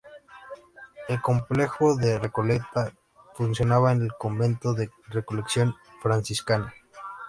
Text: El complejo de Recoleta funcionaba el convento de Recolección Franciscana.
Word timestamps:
El 1.09 1.21
complejo 1.21 1.95
de 1.95 2.17
Recoleta 2.17 2.91
funcionaba 3.35 3.91
el 3.91 4.11
convento 4.17 4.73
de 4.73 4.89
Recolección 5.09 5.75
Franciscana. 6.01 6.73